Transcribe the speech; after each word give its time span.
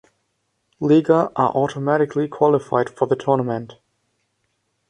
Liga 0.79 1.31
are 1.35 1.51
automatically 1.51 2.27
qualified 2.27 2.89
for 2.89 3.05
the 3.07 3.15
tournament. 3.15 3.73